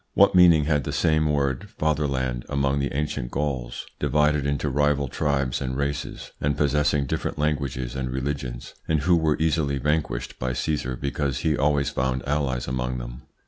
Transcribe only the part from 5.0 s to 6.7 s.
tribes and races, and